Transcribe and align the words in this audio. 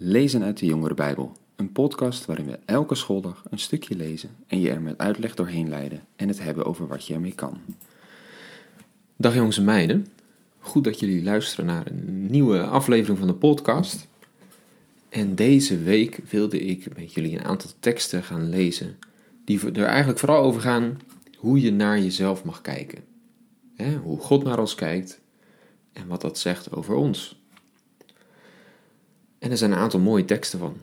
Lezen 0.00 0.42
uit 0.42 0.58
de 0.58 0.66
Jongere 0.66 0.94
Bijbel, 0.94 1.32
een 1.56 1.72
podcast 1.72 2.26
waarin 2.26 2.46
we 2.46 2.58
elke 2.64 2.94
schooldag 2.94 3.44
een 3.50 3.58
stukje 3.58 3.96
lezen 3.96 4.30
en 4.46 4.60
je 4.60 4.70
er 4.70 4.80
met 4.80 4.98
uitleg 4.98 5.34
doorheen 5.34 5.68
leiden 5.68 6.04
en 6.16 6.28
het 6.28 6.42
hebben 6.42 6.64
over 6.64 6.86
wat 6.86 7.06
je 7.06 7.14
ermee 7.14 7.34
kan. 7.34 7.58
Dag 9.16 9.34
jongens 9.34 9.58
en 9.58 9.64
meiden, 9.64 10.06
goed 10.58 10.84
dat 10.84 11.00
jullie 11.00 11.22
luisteren 11.22 11.66
naar 11.66 11.86
een 11.86 12.26
nieuwe 12.30 12.62
aflevering 12.62 13.18
van 13.18 13.26
de 13.26 13.34
podcast. 13.34 14.08
En 15.08 15.34
deze 15.34 15.78
week 15.78 16.20
wilde 16.30 16.60
ik 16.60 16.96
met 16.96 17.12
jullie 17.12 17.38
een 17.38 17.44
aantal 17.44 17.70
teksten 17.80 18.22
gaan 18.22 18.48
lezen 18.48 18.98
die 19.44 19.72
er 19.72 19.84
eigenlijk 19.84 20.18
vooral 20.18 20.42
over 20.42 20.60
gaan 20.60 21.00
hoe 21.36 21.60
je 21.60 21.72
naar 21.72 21.98
jezelf 21.98 22.44
mag 22.44 22.60
kijken. 22.60 23.04
hoe 24.02 24.18
God 24.18 24.44
naar 24.44 24.58
ons 24.58 24.74
kijkt 24.74 25.20
en 25.92 26.06
wat 26.06 26.20
dat 26.20 26.38
zegt 26.38 26.72
over 26.72 26.94
ons. 26.94 27.37
En 29.38 29.50
er 29.50 29.56
zijn 29.56 29.72
een 29.72 29.78
aantal 29.78 30.00
mooie 30.00 30.24
teksten 30.24 30.58
van. 30.58 30.76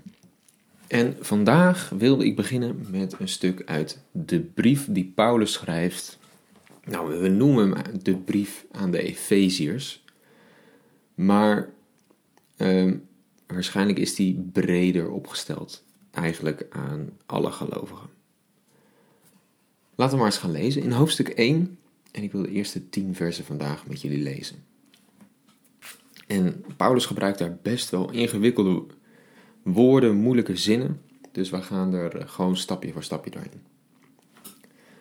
En 0.87 1.15
vandaag 1.19 1.89
wilde 1.89 2.25
ik 2.25 2.35
beginnen 2.35 2.85
met 2.89 3.19
een 3.19 3.27
stuk 3.27 3.61
uit 3.65 3.99
de 4.11 4.39
brief 4.39 4.87
die 4.89 5.11
Paulus 5.15 5.51
schrijft. 5.51 6.17
Nou, 6.83 7.19
we 7.19 7.27
noemen 7.27 7.71
hem 7.71 8.03
de 8.03 8.15
brief 8.15 8.65
aan 8.71 8.91
de 8.91 9.01
Efeziërs. 9.01 10.03
Maar 11.15 11.69
ehm, 12.57 12.97
waarschijnlijk 13.47 13.99
is 13.99 14.15
die 14.15 14.49
breder 14.51 15.11
opgesteld. 15.11 15.83
Eigenlijk 16.11 16.65
aan 16.69 17.09
alle 17.25 17.51
gelovigen. 17.51 18.09
Laten 19.95 20.13
we 20.13 20.23
maar 20.23 20.31
eens 20.31 20.41
gaan 20.41 20.51
lezen 20.51 20.81
in 20.81 20.91
hoofdstuk 20.91 21.29
1. 21.29 21.77
En 22.11 22.23
ik 22.23 22.31
wil 22.31 22.41
de 22.41 22.51
eerste 22.51 22.89
10 22.89 23.15
versen 23.15 23.45
vandaag 23.45 23.87
met 23.87 24.01
jullie 24.01 24.23
lezen. 24.23 24.63
En 26.25 26.65
Paulus 26.77 27.05
gebruikt 27.05 27.39
daar 27.39 27.57
best 27.61 27.89
wel 27.89 28.11
ingewikkelde 28.11 28.83
woorden, 29.63 30.15
moeilijke 30.15 30.55
zinnen. 30.55 31.01
Dus 31.31 31.49
we 31.49 31.61
gaan 31.61 31.93
er 31.93 32.27
gewoon 32.27 32.57
stapje 32.57 32.91
voor 32.91 33.03
stapje 33.03 33.31
doorheen. 33.31 33.61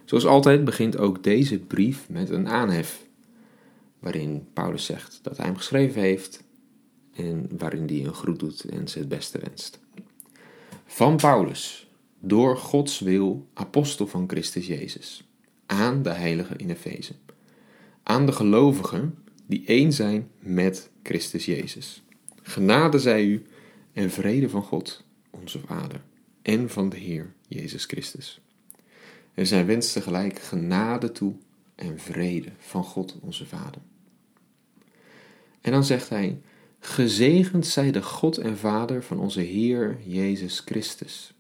Zoals 0.05 0.27
altijd 0.27 0.65
begint 0.65 0.99
ook 0.99 1.23
deze 1.23 1.59
brief 1.59 2.09
met 2.09 2.31
een 2.31 2.49
aanhef. 2.49 3.07
Waarin 3.99 4.47
Paulus 4.53 4.85
zegt 4.85 5.19
dat 5.23 5.37
hij 5.37 5.47
hem 5.47 5.57
geschreven 5.57 6.01
heeft. 6.01 6.43
En 7.15 7.49
waarin 7.59 7.87
hij 7.87 8.05
een 8.05 8.15
groet 8.15 8.39
doet 8.39 8.65
en 8.65 8.89
ze 8.89 8.99
het 8.99 9.09
beste 9.09 9.39
wenst. 9.39 9.79
Van 10.87 11.17
Paulus, 11.17 11.91
door 12.21 12.57
Gods 12.57 12.99
wil, 12.99 13.47
apostel 13.55 14.07
van 14.07 14.29
Christus 14.29 14.67
Jezus. 14.67 15.29
Aan 15.67 16.03
de 16.03 16.11
heiligen 16.11 16.59
in 16.59 16.71
Efeze. 16.71 17.13
Aan 18.03 18.27
de 18.27 18.33
gelovigen 18.33 19.24
die 19.47 19.63
één 19.67 19.93
zijn 19.93 20.31
met 20.39 20.91
Christus 21.03 21.45
Jezus. 21.45 22.03
Genade 22.43 22.99
zij 22.99 23.25
u 23.25 23.43
en 23.93 24.11
vrede 24.11 24.49
van 24.49 24.63
God, 24.63 25.05
onze 25.31 25.59
Vader, 25.59 26.03
en 26.43 26.71
van 26.71 26.89
de 26.89 26.97
Heer 26.97 27.33
Jezus 27.49 27.85
Christus. 27.85 28.41
En 29.35 29.47
zij 29.47 29.67
wenst 29.67 29.93
tegelijk 29.93 30.39
genade 30.39 31.13
toe 31.13 31.35
en 31.75 31.99
vrede 31.99 32.53
van 32.59 32.85
God, 32.85 33.17
onze 33.21 33.47
Vader. 33.47 33.81
En 35.61 35.73
dan 35.73 35.85
zegt 35.85 36.09
hij: 36.09 36.41
Gezegend 36.79 37.67
zij 37.67 37.91
de 37.91 38.03
God 38.03 38.39
en 38.39 38.59
Vader 38.59 39.03
van 39.03 39.19
onze 39.19 39.41
Heer 39.41 39.99
Jezus 40.05 40.63
Christus. 40.65 41.35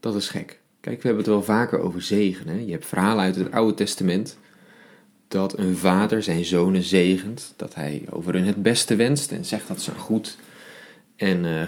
Dat 0.00 0.14
is 0.14 0.28
gek. 0.28 0.60
Kijk, 0.80 0.96
we 0.96 1.06
hebben 1.06 1.24
het 1.24 1.32
wel 1.32 1.42
vaker 1.42 1.78
over 1.78 2.02
zegen. 2.02 2.48
Hè? 2.48 2.58
Je 2.58 2.70
hebt 2.70 2.86
verhalen 2.86 3.24
uit 3.24 3.36
het 3.36 3.52
Oude 3.52 3.74
Testament 3.74 4.38
dat 5.32 5.58
een 5.58 5.76
vader 5.76 6.22
zijn 6.22 6.44
zonen 6.44 6.82
zegent, 6.82 7.52
dat 7.56 7.74
hij 7.74 8.02
over 8.10 8.34
hun 8.34 8.46
het 8.46 8.62
beste 8.62 8.96
wenst 8.96 9.32
en 9.32 9.44
zegt 9.44 9.68
dat 9.68 9.82
ze 9.82 9.90
een 9.90 9.98
goed 9.98 10.36
en 11.16 11.44
uh, 11.44 11.62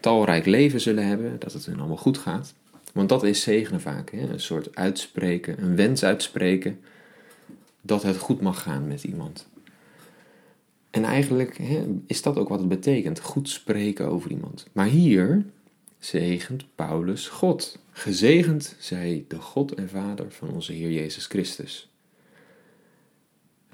talrijk 0.00 0.46
leven 0.46 0.80
zullen 0.80 1.06
hebben, 1.06 1.36
dat 1.38 1.52
het 1.52 1.66
hun 1.66 1.78
allemaal 1.78 1.96
goed 1.96 2.18
gaat. 2.18 2.54
Want 2.92 3.08
dat 3.08 3.24
is 3.24 3.42
zegenen 3.42 3.80
vaak, 3.80 4.10
hè? 4.10 4.28
een 4.28 4.40
soort 4.40 4.76
uitspreken, 4.76 5.62
een 5.62 5.76
wens 5.76 6.04
uitspreken 6.04 6.80
dat 7.80 8.02
het 8.02 8.16
goed 8.16 8.40
mag 8.40 8.62
gaan 8.62 8.86
met 8.86 9.04
iemand. 9.04 9.46
En 10.90 11.04
eigenlijk 11.04 11.58
hè, 11.58 11.84
is 12.06 12.22
dat 12.22 12.36
ook 12.36 12.48
wat 12.48 12.58
het 12.58 12.68
betekent, 12.68 13.20
goed 13.20 13.48
spreken 13.48 14.06
over 14.06 14.30
iemand. 14.30 14.66
Maar 14.72 14.86
hier 14.86 15.44
zegent 15.98 16.64
Paulus 16.74 17.28
God. 17.28 17.78
Gezegend 17.90 18.74
zij 18.78 19.24
de 19.28 19.36
God 19.36 19.74
en 19.74 19.88
Vader 19.88 20.26
van 20.28 20.48
onze 20.48 20.72
Heer 20.72 20.90
Jezus 20.90 21.26
Christus. 21.26 21.88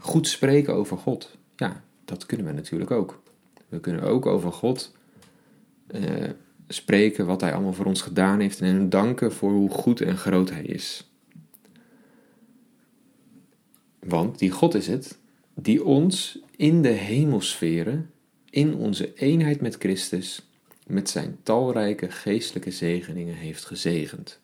Goed 0.03 0.29
spreken 0.29 0.75
over 0.75 0.99
God. 0.99 1.37
Ja, 1.57 1.85
dat 2.05 2.27
kunnen 2.27 2.47
we 2.47 2.53
natuurlijk 2.53 2.91
ook. 2.91 3.23
We 3.69 3.81
kunnen 3.81 4.03
ook 4.03 4.27
over 4.27 4.53
God 4.53 4.93
uh, 5.91 6.31
spreken 6.69 7.27
wat 7.27 7.41
Hij 7.41 7.53
allemaal 7.53 7.73
voor 7.73 7.87
ons 7.87 8.03
gedaan 8.03 8.41
heeft 8.41 8.61
en 8.61 8.67
hem 8.67 8.89
danken 8.89 9.33
voor 9.33 9.53
hoe 9.53 9.71
goed 9.71 10.01
en 10.01 10.17
groot 10.17 10.51
Hij 10.51 10.63
is. 10.63 11.11
Want 13.99 14.39
die 14.39 14.51
God 14.51 14.75
is 14.75 14.87
het 14.87 15.19
die 15.55 15.85
ons 15.85 16.39
in 16.57 16.83
de 16.83 16.89
hemelsferen, 16.89 18.11
in 18.51 18.75
onze 18.75 19.15
eenheid 19.15 19.61
met 19.61 19.77
Christus, 19.79 20.49
met 20.87 21.11
zijn 21.11 21.39
talrijke 21.43 22.11
geestelijke 22.11 22.71
zegeningen 22.71 23.35
heeft 23.35 23.65
gezegend. 23.65 24.41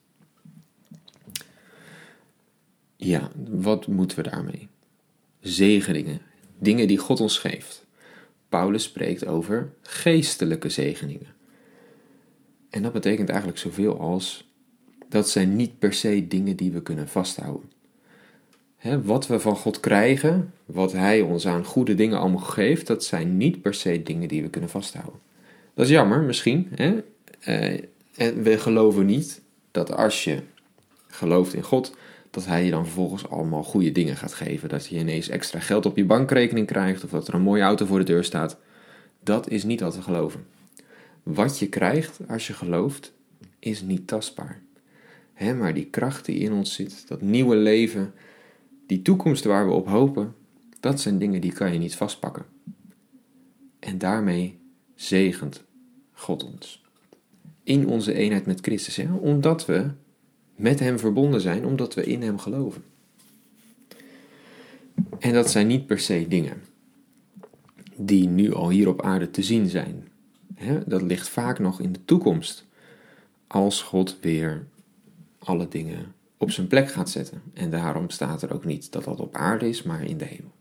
Ja, 2.95 3.31
wat 3.49 3.87
moeten 3.87 4.23
we 4.23 4.29
daarmee? 4.29 4.69
Zegeningen, 5.49 6.21
dingen 6.59 6.87
die 6.87 6.97
God 6.97 7.19
ons 7.19 7.37
geeft. 7.37 7.85
Paulus 8.49 8.83
spreekt 8.83 9.25
over 9.25 9.73
geestelijke 9.81 10.69
zegeningen. 10.69 11.27
En 12.69 12.81
dat 12.81 12.93
betekent 12.93 13.29
eigenlijk 13.29 13.59
zoveel 13.59 13.99
als 13.99 14.49
dat 15.09 15.29
zijn 15.29 15.55
niet 15.55 15.79
per 15.79 15.93
se 15.93 16.27
dingen 16.27 16.55
die 16.55 16.71
we 16.71 16.81
kunnen 16.81 17.07
vasthouden. 17.07 17.71
wat 19.03 19.27
we 19.27 19.39
van 19.39 19.55
God 19.55 19.79
krijgen, 19.79 20.53
wat 20.65 20.91
Hij 20.91 21.21
ons 21.21 21.47
aan 21.47 21.65
goede 21.65 21.95
dingen 21.95 22.19
allemaal 22.19 22.39
geeft, 22.39 22.87
dat 22.87 23.03
zijn 23.03 23.37
niet 23.37 23.61
per 23.61 23.73
se 23.73 24.03
dingen 24.03 24.27
die 24.27 24.41
we 24.41 24.49
kunnen 24.49 24.69
vasthouden. 24.69 25.19
Dat 25.73 25.85
is 25.85 25.91
jammer, 25.91 26.21
misschien. 26.21 26.71
Eh, 27.39 27.71
en 28.15 28.43
we 28.43 28.57
geloven 28.57 29.05
niet 29.05 29.41
dat 29.71 29.95
als 29.95 30.23
je 30.23 30.39
gelooft 31.07 31.53
in 31.53 31.63
God, 31.63 31.95
dat 32.29 32.45
hij 32.45 32.65
je 32.65 32.71
dan 32.71 32.83
vervolgens 32.83 33.29
allemaal 33.29 33.63
goede 33.63 33.91
dingen 33.91 34.17
gaat 34.17 34.33
geven. 34.33 34.69
Dat 34.69 34.87
je 34.87 34.97
ineens 34.97 35.29
extra 35.29 35.59
geld 35.59 35.85
op 35.85 35.97
je 35.97 36.05
bankrekening 36.05 36.67
krijgt 36.67 37.03
of 37.03 37.09
dat 37.09 37.27
er 37.27 37.33
een 37.33 37.41
mooie 37.41 37.63
auto 37.63 37.85
voor 37.85 37.99
de 37.99 38.05
deur 38.05 38.23
staat. 38.23 38.57
Dat 39.23 39.49
is 39.49 39.63
niet 39.63 39.79
wat 39.79 39.93
te 39.93 40.01
geloven. 40.01 40.45
Wat 41.23 41.59
je 41.59 41.69
krijgt 41.69 42.19
als 42.27 42.47
je 42.47 42.53
gelooft, 42.53 43.13
is 43.59 43.81
niet 43.81 44.07
tastbaar. 44.07 44.61
He, 45.33 45.53
maar 45.53 45.73
die 45.73 45.85
kracht 45.85 46.25
die 46.25 46.39
in 46.39 46.51
ons 46.51 46.73
zit, 46.73 47.07
dat 47.07 47.21
nieuwe 47.21 47.55
leven, 47.55 48.13
die 48.85 49.01
toekomst 49.01 49.43
waar 49.43 49.67
we 49.67 49.73
op 49.73 49.87
hopen, 49.87 50.35
dat 50.79 51.01
zijn 51.01 51.19
dingen 51.19 51.41
die 51.41 51.53
kan 51.53 51.73
je 51.73 51.79
niet 51.79 51.95
vastpakken. 51.95 52.45
En 53.79 53.97
daarmee 53.97 54.59
zegent 54.95 55.63
God 56.11 56.43
ons. 56.43 56.83
In 57.63 57.87
onze 57.87 58.13
eenheid 58.13 58.45
met 58.45 58.59
Christus, 58.61 58.95
hè? 58.95 59.13
omdat 59.13 59.65
we 59.65 59.89
met 60.59 60.79
Hem 60.79 60.99
verbonden 60.99 61.41
zijn 61.41 61.65
omdat 61.65 61.93
we 61.93 62.03
in 62.03 62.21
Hem 62.21 62.39
geloven. 62.39 62.83
En 65.19 65.33
dat 65.33 65.49
zijn 65.49 65.67
niet 65.67 65.85
per 65.85 65.99
se 65.99 66.25
dingen 66.27 66.61
die 67.95 68.27
nu 68.27 68.53
al 68.53 68.69
hier 68.69 68.87
op 68.87 69.01
aarde 69.01 69.31
te 69.31 69.43
zien 69.43 69.69
zijn. 69.69 70.07
Dat 70.85 71.01
ligt 71.01 71.29
vaak 71.29 71.59
nog 71.59 71.81
in 71.81 71.91
de 71.91 72.05
toekomst, 72.05 72.65
als 73.47 73.81
God 73.81 74.17
weer 74.21 74.65
alle 75.39 75.67
dingen 75.67 76.13
op 76.37 76.51
zijn 76.51 76.67
plek 76.67 76.91
gaat 76.91 77.09
zetten. 77.09 77.41
En 77.53 77.69
daarom 77.69 78.09
staat 78.09 78.41
er 78.41 78.53
ook 78.53 78.65
niet 78.65 78.91
dat 78.91 79.03
dat 79.03 79.19
op 79.19 79.35
aarde 79.35 79.69
is, 79.69 79.83
maar 79.83 80.03
in 80.03 80.17
de 80.17 80.25
hemel. 80.25 80.51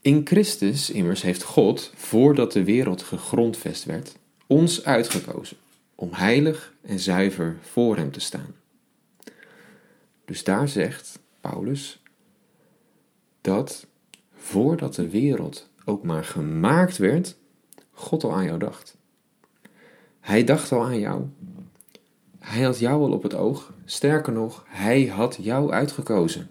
In 0.00 0.20
Christus 0.26 0.90
immers 0.90 1.22
heeft 1.22 1.42
God, 1.42 1.92
voordat 1.94 2.52
de 2.52 2.64
wereld 2.64 3.02
gegrondvest 3.02 3.84
werd, 3.84 4.16
ons 4.46 4.84
uitgekozen 4.84 5.56
om 6.00 6.12
heilig 6.12 6.74
en 6.80 6.98
zuiver 6.98 7.56
voor 7.60 7.96
Hem 7.96 8.10
te 8.10 8.20
staan. 8.20 8.54
Dus 10.24 10.44
daar 10.44 10.68
zegt 10.68 11.18
Paulus 11.40 12.02
dat 13.40 13.86
voordat 14.32 14.94
de 14.94 15.08
wereld 15.08 15.70
ook 15.84 16.04
maar 16.04 16.24
gemaakt 16.24 16.96
werd, 16.96 17.36
God 17.90 18.24
al 18.24 18.34
aan 18.34 18.44
jou 18.44 18.58
dacht. 18.58 18.96
Hij 20.20 20.44
dacht 20.44 20.72
al 20.72 20.84
aan 20.84 20.98
jou. 20.98 21.24
Hij 22.38 22.62
had 22.62 22.78
jou 22.78 23.02
al 23.02 23.12
op 23.12 23.22
het 23.22 23.34
oog. 23.34 23.72
Sterker 23.84 24.32
nog, 24.32 24.64
hij 24.68 25.06
had 25.06 25.38
jou 25.40 25.70
uitgekozen 25.70 26.48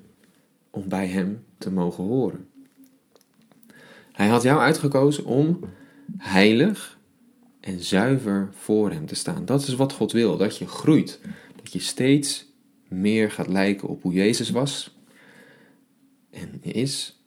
om 0.69 0.89
bij 0.89 1.07
hem 1.07 1.45
te 1.57 1.71
mogen 1.71 2.03
horen. 2.03 2.49
Hij 4.11 4.27
had 4.27 4.43
jou 4.43 4.59
uitgekozen 4.59 5.25
om 5.25 5.59
heilig 6.17 6.98
en 7.59 7.79
zuiver 7.79 8.49
voor 8.53 8.91
Hem 8.91 9.05
te 9.05 9.15
staan. 9.15 9.45
Dat 9.45 9.61
is 9.61 9.73
wat 9.75 9.93
God 9.93 10.11
wil, 10.11 10.37
dat 10.37 10.57
je 10.57 10.67
groeit, 10.67 11.19
dat 11.55 11.73
je 11.73 11.79
steeds 11.79 12.45
meer 12.87 13.31
gaat 13.31 13.47
lijken 13.47 13.87
op 13.87 14.01
hoe 14.01 14.13
Jezus 14.13 14.49
was 14.49 14.97
en 16.29 16.59
is. 16.61 17.17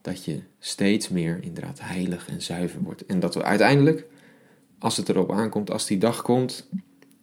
dat 0.00 0.24
je 0.24 0.40
steeds 0.58 1.08
meer 1.08 1.38
inderdaad 1.42 1.80
heilig 1.80 2.28
en 2.28 2.42
zuiver 2.42 2.80
wordt. 2.80 3.06
En 3.06 3.20
dat 3.20 3.34
we 3.34 3.42
uiteindelijk, 3.42 4.06
als 4.78 4.96
het 4.96 5.08
erop 5.08 5.32
aankomt, 5.32 5.70
als 5.70 5.86
die 5.86 5.98
dag 5.98 6.22
komt, 6.22 6.68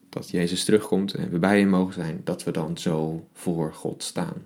dat 0.09 0.29
Jezus 0.29 0.63
terugkomt 0.63 1.13
en 1.13 1.29
we 1.29 1.39
bij 1.39 1.59
hem 1.59 1.69
mogen 1.69 1.93
zijn, 1.93 2.21
dat 2.23 2.43
we 2.43 2.51
dan 2.51 2.77
zo 2.77 3.27
voor 3.33 3.73
God 3.73 4.03
staan. 4.03 4.45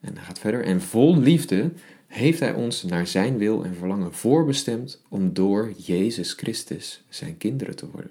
En 0.00 0.16
hij 0.16 0.24
gaat 0.24 0.38
verder. 0.38 0.64
En 0.64 0.80
vol 0.80 1.18
liefde 1.18 1.72
heeft 2.16 2.40
hij 2.40 2.54
ons 2.54 2.82
naar 2.82 3.06
zijn 3.06 3.38
wil 3.38 3.64
en 3.64 3.74
verlangen 3.74 4.12
voorbestemd 4.12 5.02
om 5.08 5.32
door 5.32 5.72
Jezus 5.76 6.32
Christus 6.32 7.04
zijn 7.08 7.36
kinderen 7.36 7.76
te 7.76 7.90
worden. 7.90 8.10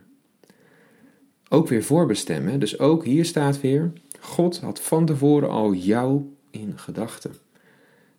Ook 1.49 1.67
weer 1.67 1.83
voorbestemmen, 1.83 2.59
dus 2.59 2.79
ook 2.79 3.05
hier 3.05 3.25
staat 3.25 3.61
weer, 3.61 3.91
God 4.19 4.59
had 4.59 4.81
van 4.81 5.05
tevoren 5.05 5.49
al 5.49 5.73
jou 5.73 6.35
in 6.51 6.77
gedachten. 6.77 7.35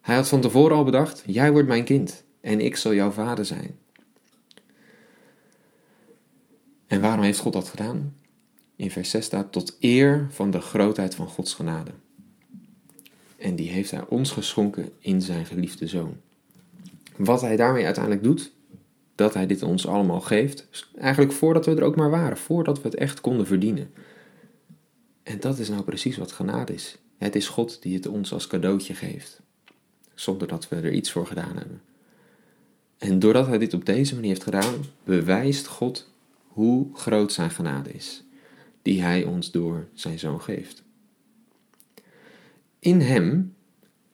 Hij 0.01 0.15
had 0.15 0.29
van 0.29 0.41
tevoren 0.41 0.77
al 0.77 0.85
bedacht, 0.85 1.23
jij 1.27 1.53
wordt 1.53 1.69
mijn 1.69 1.85
kind 1.85 2.25
en 2.41 2.61
ik 2.61 2.77
zal 2.77 2.95
jouw 2.95 3.11
vader 3.11 3.45
zijn. 3.45 3.79
En 6.87 7.01
waarom 7.01 7.25
heeft 7.25 7.39
God 7.39 7.53
dat 7.53 7.69
gedaan? 7.69 8.17
In 8.77 8.91
vers 8.91 9.11
6 9.11 9.25
staat, 9.25 9.53
tot 9.53 9.77
eer 9.81 10.27
van 10.31 10.51
de 10.51 10.61
grootheid 10.61 11.15
van 11.15 11.29
Gods 11.29 11.55
genade. 11.55 11.91
En 13.37 13.57
die 13.57 13.71
heeft 13.71 13.91
hij 13.91 14.05
ons 14.09 14.31
geschonken 14.31 14.91
in 14.99 15.23
zijn 15.23 15.47
geliefde 15.47 15.87
zoon. 15.87 16.17
Wat 17.17 17.41
hij 17.41 17.57
daarmee 17.57 17.85
uiteindelijk 17.85 18.25
doet, 18.25 18.53
dat 19.15 19.35
hij 19.35 19.47
dit 19.47 19.63
ons 19.63 19.87
allemaal 19.87 20.21
geeft, 20.21 20.89
eigenlijk 20.99 21.33
voordat 21.33 21.67
we 21.67 21.75
er 21.75 21.83
ook 21.83 21.97
maar 21.97 22.11
waren, 22.11 22.37
voordat 22.37 22.83
we 22.83 22.89
het 22.89 22.97
echt 22.97 23.21
konden 23.21 23.47
verdienen. 23.47 23.91
En 25.23 25.41
dat 25.41 25.59
is 25.59 25.69
nou 25.69 25.83
precies 25.83 26.17
wat 26.17 26.33
genade 26.33 26.75
is. 26.75 26.99
Het 27.19 27.37
is 27.37 27.49
God 27.49 27.83
die 27.83 27.95
het 27.95 28.07
ons 28.07 28.33
als 28.33 28.47
cadeautje 28.47 28.95
geeft, 28.95 29.41
zonder 30.15 30.49
dat 30.49 30.69
we 30.69 30.77
er 30.77 30.93
iets 30.93 31.13
voor 31.13 31.27
gedaan 31.27 31.57
hebben. 31.57 31.81
En 32.99 33.19
doordat 33.19 33.47
hij 33.47 33.59
dit 33.59 33.75
op 33.75 33.87
deze 33.87 34.15
manier 34.15 34.31
heeft 34.31 34.43
gedaan, 34.43 34.85
bewijst 35.05 35.67
God 35.67 36.11
hoe 36.47 36.87
groot 36.95 37.33
zijn 37.33 37.51
genade 37.51 37.93
is, 37.93 38.25
die 38.83 39.03
hij 39.03 39.25
ons 39.25 39.51
door 39.51 39.87
zijn 39.95 40.19
zoon 40.19 40.41
geeft. 40.41 40.83
In 42.87 43.01
hem 43.01 43.55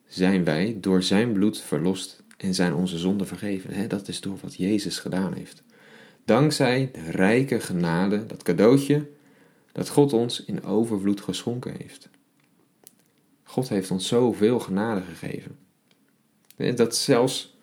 zijn 0.06 0.44
wij 0.44 0.76
door 0.80 1.02
zijn 1.02 1.32
bloed 1.32 1.60
verlost 1.60 2.22
en 2.36 2.54
zijn 2.54 2.74
onze 2.74 2.98
zonden 2.98 3.26
vergeven. 3.26 3.88
dat 3.88 4.08
is 4.08 4.20
door 4.20 4.38
wat 4.42 4.54
Jezus 4.54 4.98
gedaan 4.98 5.32
heeft. 5.34 5.62
Dankzij 6.24 6.90
de 6.92 7.10
rijke 7.10 7.60
genade, 7.60 8.26
dat 8.26 8.42
cadeautje 8.42 9.08
dat 9.72 9.88
God 9.88 10.12
ons 10.12 10.44
in 10.44 10.64
overvloed 10.64 11.20
geschonken 11.20 11.74
heeft. 11.78 12.08
God 13.42 13.68
heeft 13.68 13.90
ons 13.90 14.06
zoveel 14.08 14.60
genade 14.60 15.00
gegeven. 15.00 15.56
Dat 16.76 16.96
zelfs 16.96 17.56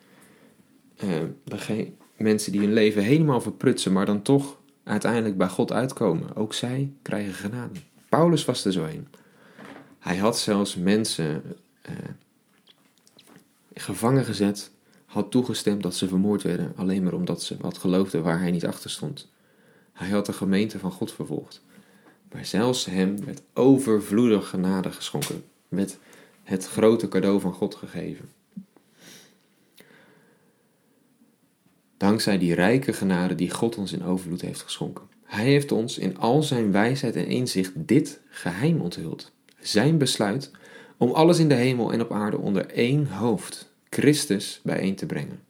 uh, 1.04 1.78
mensen 2.16 2.52
die 2.52 2.60
hun 2.60 2.72
leven 2.72 3.02
helemaal 3.02 3.40
verprutsen, 3.40 3.92
maar 3.92 4.06
dan 4.06 4.22
toch 4.22 4.60
uiteindelijk 4.84 5.36
bij 5.36 5.48
God 5.48 5.72
uitkomen, 5.72 6.36
ook 6.36 6.54
zij 6.54 6.92
krijgen 7.02 7.34
genade. 7.34 7.78
Paulus 8.08 8.44
was 8.44 8.64
er 8.64 8.72
zo 8.72 8.84
een. 8.84 9.06
Hij 10.00 10.16
had 10.16 10.38
zelfs 10.38 10.76
mensen 10.76 11.42
uh, 11.88 11.94
gevangen 13.74 14.24
gezet, 14.24 14.70
had 15.04 15.30
toegestemd 15.30 15.82
dat 15.82 15.94
ze 15.94 16.08
vermoord 16.08 16.42
werden, 16.42 16.72
alleen 16.76 17.02
maar 17.02 17.12
omdat 17.12 17.42
ze 17.42 17.56
wat 17.60 17.78
geloofden 17.78 18.22
waar 18.22 18.40
hij 18.40 18.50
niet 18.50 18.66
achter 18.66 18.90
stond. 18.90 19.28
Hij 19.92 20.08
had 20.08 20.26
de 20.26 20.32
gemeente 20.32 20.78
van 20.78 20.92
God 20.92 21.12
vervolgd. 21.12 21.62
Maar 22.32 22.44
zelfs 22.44 22.84
hem 22.84 23.24
werd 23.24 23.42
overvloedig 23.54 24.48
genade 24.48 24.92
geschonken, 24.92 25.44
met 25.68 25.98
het 26.42 26.68
grote 26.68 27.08
cadeau 27.08 27.40
van 27.40 27.52
God 27.52 27.74
gegeven. 27.74 28.28
Dankzij 31.96 32.38
die 32.38 32.54
rijke 32.54 32.92
genade 32.92 33.34
die 33.34 33.50
God 33.50 33.76
ons 33.76 33.92
in 33.92 34.04
overvloed 34.04 34.40
heeft 34.40 34.62
geschonken. 34.62 35.04
Hij 35.24 35.44
heeft 35.44 35.72
ons 35.72 35.98
in 35.98 36.18
al 36.18 36.42
zijn 36.42 36.72
wijsheid 36.72 37.16
en 37.16 37.26
inzicht 37.26 37.72
dit 37.74 38.20
geheim 38.28 38.80
onthuld. 38.80 39.32
Zijn 39.60 39.98
besluit 39.98 40.50
om 40.96 41.10
alles 41.10 41.38
in 41.38 41.48
de 41.48 41.54
hemel 41.54 41.92
en 41.92 42.00
op 42.00 42.12
aarde 42.12 42.38
onder 42.38 42.66
één 42.66 43.06
hoofd, 43.06 43.72
Christus, 43.90 44.60
bijeen 44.62 44.94
te 44.94 45.06
brengen. 45.06 45.40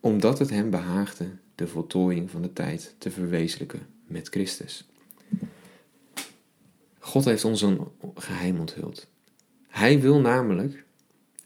Omdat 0.00 0.38
het 0.38 0.50
hem 0.50 0.70
behaagde 0.70 1.26
de 1.54 1.66
voltooiing 1.66 2.30
van 2.30 2.42
de 2.42 2.52
tijd 2.52 2.94
te 2.98 3.10
verwezenlijken 3.10 3.86
met 4.06 4.28
Christus. 4.28 4.88
God 6.98 7.24
heeft 7.24 7.44
ons 7.44 7.62
een 7.62 7.80
geheim 8.14 8.58
onthuld. 8.60 9.06
Hij 9.68 10.00
wil 10.00 10.20
namelijk, 10.20 10.84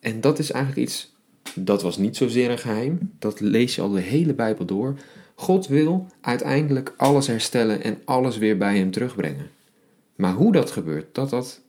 en 0.01 0.21
dat 0.21 0.39
is 0.39 0.51
eigenlijk 0.51 0.89
iets, 0.89 1.15
dat 1.55 1.83
was 1.83 1.97
niet 1.97 2.17
zozeer 2.17 2.51
een 2.51 2.59
geheim, 2.59 3.15
dat 3.19 3.41
lees 3.41 3.75
je 3.75 3.81
al 3.81 3.91
de 3.91 4.01
hele 4.01 4.35
Bijbel 4.35 4.65
door. 4.65 4.95
God 5.35 5.67
wil 5.67 6.07
uiteindelijk 6.21 6.95
alles 6.97 7.27
herstellen 7.27 7.83
en 7.83 7.99
alles 8.05 8.39
weer 8.39 8.59
bij 8.59 8.79
hem 8.79 8.91
terugbrengen. 8.91 9.51
Maar 10.17 10.33
hoe 10.33 10.53
dat 10.53 10.71
gebeurt, 10.71 11.15
dat 11.15 11.31
dat 11.31 11.61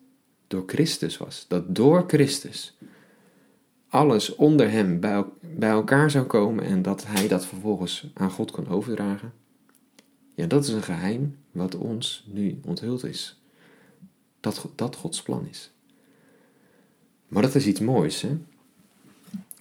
door 0.48 0.64
Christus 0.66 1.18
was. 1.18 1.46
Dat 1.48 1.76
door 1.76 2.04
Christus 2.08 2.78
alles 3.88 4.36
onder 4.36 4.72
hem 4.72 5.00
bij, 5.00 5.26
bij 5.42 5.70
elkaar 5.70 6.12
zou 6.12 6.26
komen 6.26 6.64
en 6.66 6.82
dat 6.82 7.06
hij 7.06 7.28
dat 7.28 7.46
vervolgens 7.46 8.10
aan 8.14 8.32
God 8.32 8.52
kon 8.52 8.68
overdragen. 8.68 9.34
Ja, 10.36 10.46
dat 10.46 10.64
is 10.64 10.70
een 10.70 10.84
geheim 10.84 11.38
wat 11.52 11.76
ons 11.76 12.26
nu 12.28 12.60
onthuld 12.66 13.04
is. 13.04 13.42
Dat, 14.40 14.68
dat 14.76 14.96
Gods 14.96 15.22
plan 15.22 15.48
is. 15.50 15.72
Maar 17.28 17.42
dat 17.42 17.56
is 17.56 17.68
iets 17.68 17.80
moois, 17.80 18.22
hè? 18.22 18.38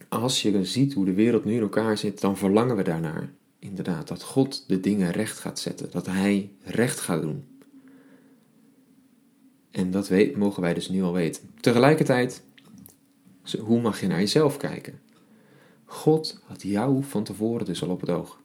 Als 0.08 0.42
je 0.42 0.64
ziet 0.64 0.94
hoe 0.94 1.04
de 1.04 1.14
wereld 1.14 1.44
nu 1.44 1.54
in 1.54 1.60
elkaar 1.60 1.98
zit, 1.98 2.20
dan 2.20 2.36
verlangen 2.36 2.76
we 2.76 2.82
daarnaar. 2.82 3.32
Inderdaad, 3.58 4.08
dat 4.08 4.22
God 4.22 4.68
de 4.68 4.80
dingen 4.80 5.10
recht 5.10 5.38
gaat 5.38 5.58
zetten. 5.58 5.90
Dat 5.90 6.06
Hij 6.06 6.50
recht 6.62 7.00
gaat 7.00 7.22
doen. 7.22 7.44
En 9.76 9.90
dat 9.90 10.08
weet, 10.08 10.36
mogen 10.36 10.62
wij 10.62 10.74
dus 10.74 10.88
nu 10.88 11.02
al 11.02 11.12
weten. 11.12 11.42
Tegelijkertijd, 11.60 12.42
hoe 13.58 13.80
mag 13.80 14.00
je 14.00 14.06
naar 14.06 14.18
jezelf 14.18 14.56
kijken? 14.56 15.00
God 15.84 16.40
had 16.44 16.62
jou 16.62 17.04
van 17.04 17.24
tevoren 17.24 17.66
dus 17.66 17.82
al 17.82 17.88
op 17.88 18.00
het 18.00 18.10
oog. 18.10 18.40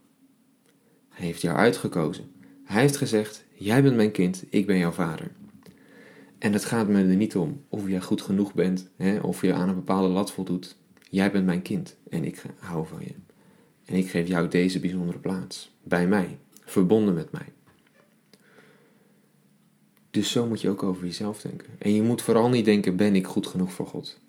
Hij 1.09 1.25
heeft 1.25 1.41
jou 1.41 1.57
uitgekozen. 1.57 2.31
Hij 2.63 2.81
heeft 2.81 2.97
gezegd: 2.97 3.45
Jij 3.53 3.83
bent 3.83 3.95
mijn 3.95 4.11
kind, 4.11 4.43
ik 4.49 4.65
ben 4.65 4.77
jouw 4.77 4.91
vader. 4.91 5.31
En 6.37 6.53
het 6.53 6.65
gaat 6.65 6.87
me 6.87 6.97
er 6.97 7.15
niet 7.15 7.35
om 7.35 7.63
of 7.69 7.87
jij 7.87 8.01
goed 8.01 8.21
genoeg 8.21 8.53
bent, 8.53 8.89
hè, 8.95 9.19
of 9.19 9.41
je 9.41 9.53
aan 9.53 9.69
een 9.69 9.75
bepaalde 9.75 10.07
lat 10.07 10.31
voldoet. 10.31 10.75
Jij 11.09 11.31
bent 11.31 11.45
mijn 11.45 11.61
kind 11.61 11.97
en 12.09 12.23
ik 12.23 12.43
hou 12.59 12.87
van 12.87 13.01
je. 13.01 13.13
En 13.85 13.95
ik 13.95 14.09
geef 14.09 14.27
jou 14.27 14.47
deze 14.47 14.79
bijzondere 14.79 15.19
plaats, 15.19 15.75
bij 15.83 16.07
mij, 16.07 16.37
verbonden 16.65 17.13
met 17.13 17.31
mij. 17.31 17.53
Dus 20.11 20.31
zo 20.31 20.45
moet 20.45 20.61
je 20.61 20.69
ook 20.69 20.83
over 20.83 21.05
jezelf 21.05 21.41
denken. 21.41 21.67
En 21.77 21.93
je 21.93 22.01
moet 22.01 22.21
vooral 22.21 22.49
niet 22.49 22.65
denken: 22.65 22.95
ben 22.95 23.15
ik 23.15 23.27
goed 23.27 23.47
genoeg 23.47 23.71
voor 23.73 23.87
God? 23.87 24.19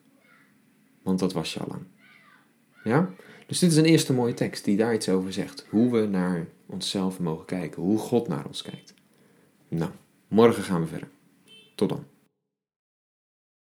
Want 1.03 1.19
dat 1.19 1.33
was 1.33 1.55
je 1.55 1.61
al 1.61 1.67
lang. 1.69 1.83
Ja? 2.85 3.11
Dus 3.47 3.59
dit 3.59 3.71
is 3.71 3.77
een 3.77 3.85
eerste 3.85 4.13
mooie 4.13 4.35
tekst 4.35 4.65
die 4.65 4.77
daar 4.77 4.95
iets 4.95 5.09
over 5.09 5.33
zegt. 5.33 5.67
Hoe 5.69 5.91
we 5.91 6.07
naar 6.07 6.47
onszelf 6.67 7.19
mogen 7.19 7.45
kijken. 7.45 7.83
Hoe 7.83 7.99
God 7.99 8.29
naar 8.29 8.47
ons 8.47 8.63
kijkt. 8.63 8.95
Nou, 9.69 9.91
morgen 10.29 10.63
gaan 10.63 10.81
we 10.81 10.87
verder. 10.87 11.09
Tot 11.75 11.89
dan. 11.89 12.05